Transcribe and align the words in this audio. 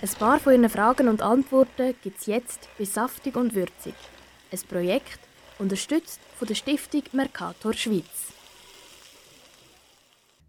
Ein 0.00 0.08
paar 0.10 0.38
von 0.38 0.52
Ihren 0.52 0.70
Fragen 0.70 1.08
und 1.08 1.22
Antworten 1.22 1.92
gibt 2.04 2.20
es 2.20 2.26
jetzt 2.26 2.68
bei 2.78 2.84
Saftig 2.84 3.34
und 3.34 3.52
Würzig. 3.56 3.94
Ein 4.52 4.60
Projekt, 4.68 5.18
unterstützt 5.58 6.20
von 6.36 6.46
der 6.46 6.54
Stiftung 6.54 7.02
Mercator 7.10 7.72
Schweiz. 7.72 8.32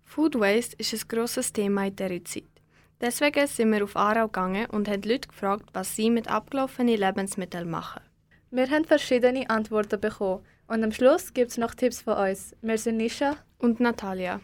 Food 0.05 0.39
Waste 0.39 0.75
ist 0.77 0.93
ein 0.93 1.07
grosses 1.07 1.51
Thema 1.51 1.87
in 1.87 1.95
dieser 1.95 2.23
Zeit. 2.25 2.43
Deswegen 3.01 3.47
sind 3.47 3.71
wir 3.71 3.83
auf 3.83 3.95
Aarau 3.95 4.27
gegangen 4.27 4.67
und 4.67 4.87
haben 4.87 5.01
Leute 5.01 5.29
gefragt, 5.29 5.69
was 5.73 5.95
sie 5.95 6.11
mit 6.11 6.27
abgelaufenen 6.27 6.99
Lebensmitteln 6.99 7.71
machen. 7.71 8.01
Wir 8.51 8.69
haben 8.69 8.85
verschiedene 8.85 9.49
Antworten 9.49 9.99
bekommen 9.99 10.45
und 10.67 10.83
am 10.83 10.91
Schluss 10.91 11.33
gibt 11.33 11.49
es 11.49 11.57
noch 11.57 11.73
Tipps 11.73 12.01
von 12.01 12.17
uns. 12.17 12.55
Wir 12.61 12.77
sind 12.77 12.97
Nisha 12.97 13.35
und 13.57 13.79
Natalia. 13.79 14.41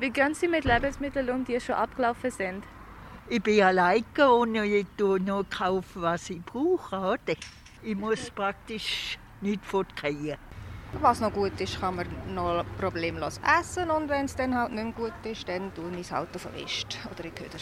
Wie 0.00 0.10
gehen 0.10 0.34
Sie 0.34 0.48
mit 0.48 0.66
Lebensmitteln 0.66 1.30
um, 1.30 1.44
die 1.46 1.58
schon 1.60 1.76
abgelaufen 1.76 2.30
sind? 2.30 2.64
Ich 3.26 3.42
bin 3.42 3.62
alleine 3.62 4.04
und 4.30 4.54
ich 4.54 4.86
noch 4.98 5.44
kaufen, 5.48 6.02
was 6.02 6.28
ich 6.28 6.44
brauche. 6.44 6.96
Oder? 6.96 7.38
Ich 7.82 7.96
muss 7.96 8.30
praktisch 8.30 9.18
nichts 9.40 9.66
fortgehen. 9.66 10.36
Was 11.00 11.20
noch 11.20 11.32
gut 11.32 11.58
ist, 11.58 11.80
kann 11.80 11.96
man 11.96 12.06
noch 12.34 12.64
problemlos 12.78 13.40
essen 13.58 13.90
und 13.90 14.08
wenn 14.08 14.26
es 14.26 14.36
dann 14.36 14.54
halt 14.54 14.72
nicht 14.72 14.84
mehr 14.84 14.92
gut 14.92 15.12
ist, 15.24 15.48
dann 15.48 15.74
tue 15.74 15.90
ich 15.94 16.02
es 16.02 16.12
halt 16.12 16.28
auf 16.34 16.46
den 16.46 16.64
West 16.64 16.98
oder 17.10 17.24
in 17.24 17.34
Köder. 17.34 17.58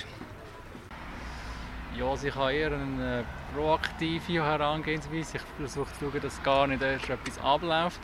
Ja, 1.97 2.15
ich 2.15 2.35
habe 2.35 2.53
eher 2.53 2.73
eine 2.73 3.25
proaktive 3.55 4.45
Herangehensweise. 4.45 5.37
Ich 5.37 5.43
versuche 5.57 5.93
zu 5.99 6.11
schauen, 6.11 6.21
dass 6.21 6.43
gar 6.43 6.67
nicht 6.67 6.83
erst 6.83 7.09
etwas 7.09 7.39
abläuft. 7.39 8.01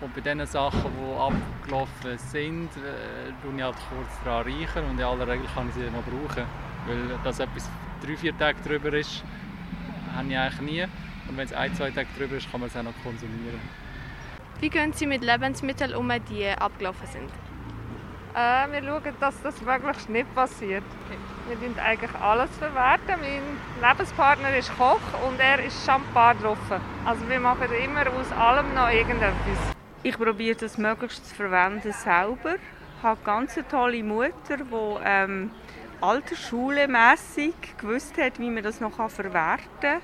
Und 0.00 0.14
bei 0.14 0.20
den 0.20 0.44
Sachen, 0.46 0.90
die 0.98 1.20
abgelaufen 1.20 2.18
sind, 2.18 2.70
äh, 2.76 3.32
tue 3.42 3.54
ich 3.54 3.62
halt 3.62 3.76
kurz 3.88 4.24
daran 4.24 4.44
reichen 4.44 4.84
und 4.90 4.98
in 4.98 5.04
aller 5.04 5.28
Regel 5.28 5.46
kann 5.54 5.68
ich 5.68 5.74
sie 5.74 5.82
noch 5.82 6.02
brauchen. 6.02 6.71
Weil 6.86 7.18
dass 7.24 7.38
etwas 7.38 7.68
drei, 8.04 8.16
vier 8.16 8.36
Tage 8.36 8.58
drüber 8.66 8.92
ist, 8.92 9.22
habe 10.16 10.28
ich 10.28 10.36
eigentlich 10.36 10.60
nie. 10.60 10.82
Und 11.28 11.36
wenn 11.36 11.46
es 11.46 11.52
ein, 11.52 11.74
zwei 11.74 11.90
Tage 11.90 12.08
drüber 12.18 12.36
ist, 12.36 12.50
kann 12.50 12.60
man 12.60 12.68
es 12.68 12.76
auch 12.76 12.82
noch 12.82 12.94
konsumieren. 13.02 13.60
Wie 14.60 14.68
gehen 14.68 14.92
Sie 14.92 15.06
mit 15.06 15.22
Lebensmitteln 15.22 15.94
um, 15.94 16.10
die 16.30 16.48
abgelaufen 16.48 17.06
sind? 17.06 17.30
Äh, 18.34 18.72
wir 18.72 18.82
schauen, 18.82 19.14
dass 19.20 19.42
das 19.42 19.60
möglichst 19.60 20.08
nicht 20.08 20.34
passiert. 20.34 20.84
Wir 21.48 21.56
verwerten 21.58 21.78
eigentlich 21.80 22.14
alles. 22.14 22.50
Verwerten. 22.56 23.20
Mein 23.20 23.90
Lebenspartner 23.90 24.56
ist 24.56 24.74
Koch 24.78 25.00
und 25.28 25.38
er 25.38 25.62
ist 25.62 25.84
Champagner 25.84 26.48
drauf. 26.48 26.80
Also 27.04 27.28
wir 27.28 27.40
machen 27.40 27.68
immer 27.84 28.06
aus 28.08 28.32
allem 28.32 28.72
noch 28.74 28.88
irgendetwas. 28.88 29.74
Ich 30.02 30.16
probiere 30.16 30.56
das 30.56 30.78
möglichst 30.78 31.28
zu 31.28 31.34
verwenden 31.34 31.92
selber. 31.92 32.56
Ich 33.02 33.08
habe 33.08 33.18
eine 33.18 33.26
ganz 33.26 33.58
tolle 33.68 34.00
Mutter, 34.04 34.58
die 34.58 35.00
ähm, 35.04 35.50
altersschulmässig 36.00 37.52
gewusst 37.76 38.16
hat, 38.16 38.38
wie 38.38 38.48
man 38.48 38.62
das 38.62 38.78
noch 38.78 38.94
verwerten 39.10 39.66
kann. 39.80 40.00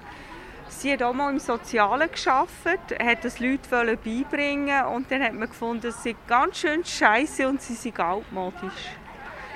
Sie 0.66 0.92
hat 0.92 1.04
auch 1.04 1.12
mal 1.12 1.30
im 1.30 1.38
Sozialen 1.38 2.08
gearbeitet, 2.10 3.00
hat 3.00 3.24
das 3.24 3.38
Leute 3.38 3.68
beibringen 3.70 4.84
und 4.86 5.08
dann 5.12 5.22
hat 5.22 5.32
man 5.32 5.48
gefunden, 5.48 5.86
es 5.86 6.02
sei 6.02 6.16
ganz 6.26 6.58
schön 6.58 6.84
scheiße 6.84 7.48
und 7.48 7.62
sie 7.62 7.74
sind 7.74 8.00
altmodisch. 8.00 8.90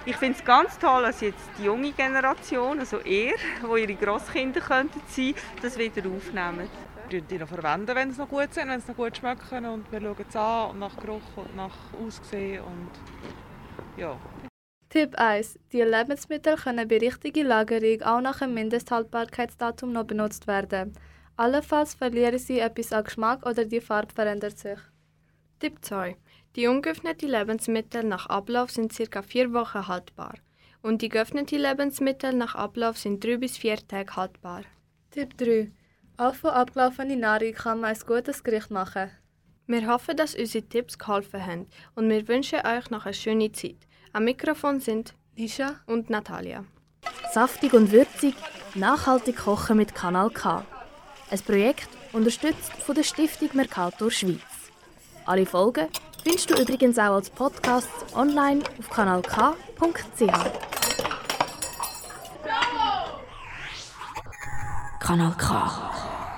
Ich 0.06 0.14
finde 0.14 0.38
es 0.38 0.44
ganz 0.44 0.78
toll, 0.78 1.02
dass 1.02 1.20
jetzt 1.20 1.50
die 1.58 1.64
junge 1.64 1.91
Generation, 1.91 2.78
also 2.78 3.00
ihr, 3.00 3.34
wo 3.62 3.75
ihre 3.75 3.97
Großkinder 3.97 4.60
könnten 4.60 5.00
sein, 5.08 5.34
das 5.60 5.76
wieder 5.76 6.08
aufnehmen. 6.08 6.70
Wir 7.12 7.21
die 7.21 7.37
noch 7.37 7.49
verwenden, 7.49 7.95
wenn 7.95 8.11
sie 8.11 8.19
noch 8.19 8.28
gut 8.31 8.55
sind, 8.55 8.69
wenn 8.69 8.81
sie 8.81 8.89
noch 8.89 8.97
gut 8.97 9.19
schmecken 9.19 9.67
und 9.67 9.93
wir 9.93 10.00
schauen 10.00 10.25
es 10.27 10.34
an 10.34 10.71
und 10.71 10.78
nach 10.78 10.97
Geruch 10.97 11.37
und 11.37 11.55
nach 11.55 11.77
Aussehen 11.93 12.65
und 12.65 12.91
ja. 13.99 14.19
Tipp 14.89 15.15
1. 15.19 15.59
Die 15.73 15.83
Lebensmittel 15.83 16.56
können 16.56 16.89
bei 16.89 16.97
richtiger 16.97 17.45
Lagerung 17.45 18.00
auch 18.00 18.23
nach 18.23 18.41
einem 18.41 18.55
Mindesthaltbarkeitsdatum 18.55 19.93
noch 19.93 20.05
benutzt 20.05 20.47
werden. 20.47 20.95
Allenfalls 21.37 21.93
verlieren 21.93 22.39
sie 22.39 22.61
etwas 22.61 22.95
an 22.95 23.05
Geschmack 23.05 23.44
oder 23.44 23.67
die 23.67 23.83
Farbe 23.83 24.15
verändert 24.15 24.59
sich. 24.59 24.79
Tipp 25.61 25.84
2. 25.84 26.17
Die 26.56 26.67
ungeöffneten 26.67 27.29
Lebensmittel 27.29 28.05
nach 28.05 28.25
Ablauf 28.25 28.71
sind 28.71 28.91
ca. 28.97 29.21
4 29.21 29.53
Wochen 29.53 29.87
haltbar 29.87 30.37
und 30.81 31.03
die 31.03 31.11
geöffneten 31.11 31.61
Lebensmittel 31.61 32.33
nach 32.33 32.55
Ablauf 32.55 32.97
sind 32.97 33.23
3 33.23 33.37
bis 33.37 33.59
4 33.59 33.87
Tage 33.87 34.17
haltbar. 34.17 34.62
Tipp 35.11 35.37
3. 35.37 35.73
Auch 36.22 36.37
von 36.37 36.50
abgelaufener 36.50 37.16
Nahrung 37.16 37.53
kann 37.53 37.81
man 37.81 37.97
ein 37.97 38.00
gutes 38.06 38.44
Gericht 38.44 38.71
machen. 38.71 39.10
Wir 39.66 39.88
hoffen, 39.88 40.16
dass 40.16 40.37
unsere 40.37 40.62
Tipps 40.62 40.97
geholfen 40.97 41.44
haben 41.44 41.66
und 41.97 42.09
wir 42.09 42.28
wünschen 42.28 42.60
euch 42.65 42.91
noch 42.91 43.06
eine 43.06 43.15
schöne 43.15 43.50
Zeit. 43.50 43.88
Am 44.12 44.22
Mikrofon 44.22 44.78
sind 44.78 45.15
Nisha 45.34 45.81
und 45.87 46.11
Natalia. 46.11 46.65
Saftig 47.32 47.72
und 47.72 47.91
würzig, 47.91 48.37
nachhaltig 48.77 49.37
kochen 49.37 49.77
mit 49.78 49.97
Kanal 49.97 50.31
K. 50.31 50.65
Ein 51.28 51.41
Projekt 51.41 51.88
unterstützt 52.12 52.71
von 52.71 52.94
der 52.94 53.03
Stiftung 53.03 53.49
Mercator 53.55 54.09
Schweiz. 54.09 54.71
Alle 55.27 55.44
Folgen 55.44 55.88
findest 56.22 56.50
du 56.50 56.55
übrigens 56.55 56.99
auch 56.99 57.15
als 57.15 57.31
Podcast 57.31 57.88
online 58.15 58.62
auf 58.78 58.88
kanalk.ch. 58.91 60.22
Kanal 65.00 65.34
K. 65.37 65.91